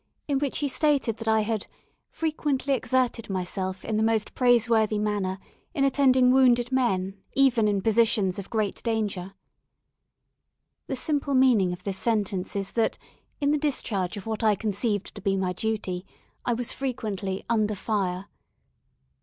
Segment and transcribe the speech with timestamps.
[0.27, 1.67] in which he stated that I had
[2.09, 5.37] "frequently exerted myself in the most praiseworthy manner
[5.75, 9.35] in attending wounded men, even in positions of great danger."
[10.87, 12.97] The simple meaning of this sentence is that,
[13.39, 16.03] in the discharge of what I conceived to be my duty,
[16.45, 18.25] I was frequently "under fire."